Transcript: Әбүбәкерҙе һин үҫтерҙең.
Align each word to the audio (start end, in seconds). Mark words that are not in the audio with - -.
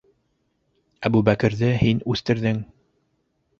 Әбүбәкерҙе 1.09 1.71
һин 1.83 2.01
үҫтерҙең. 2.17 2.65